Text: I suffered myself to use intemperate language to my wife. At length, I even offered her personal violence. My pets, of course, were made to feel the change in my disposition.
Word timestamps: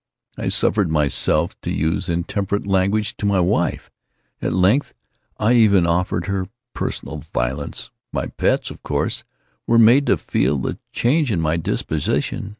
I 0.35 0.47
suffered 0.47 0.89
myself 0.89 1.53
to 1.61 1.69
use 1.69 2.09
intemperate 2.09 2.65
language 2.65 3.15
to 3.17 3.27
my 3.27 3.39
wife. 3.39 3.91
At 4.41 4.51
length, 4.51 4.95
I 5.37 5.53
even 5.53 5.85
offered 5.85 6.25
her 6.25 6.47
personal 6.73 7.17
violence. 7.35 7.91
My 8.11 8.25
pets, 8.25 8.71
of 8.71 8.81
course, 8.81 9.23
were 9.67 9.77
made 9.77 10.07
to 10.07 10.17
feel 10.17 10.57
the 10.57 10.79
change 10.91 11.31
in 11.31 11.39
my 11.39 11.55
disposition. 11.55 12.49